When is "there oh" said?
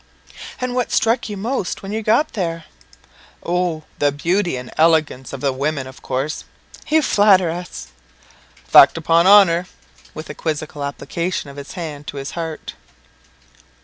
2.33-3.83